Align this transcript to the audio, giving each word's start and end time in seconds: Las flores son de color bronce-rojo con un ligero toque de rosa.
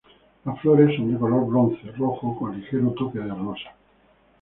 Las 0.45 0.59
flores 0.61 0.95
son 0.95 1.13
de 1.13 1.19
color 1.19 1.45
bronce-rojo 1.45 2.35
con 2.39 2.49
un 2.49 2.59
ligero 2.59 2.89
toque 2.97 3.19
de 3.19 3.29
rosa. 3.31 3.75